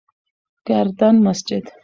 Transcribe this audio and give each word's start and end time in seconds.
گردن 0.67 1.15
مسجد: 1.15 1.65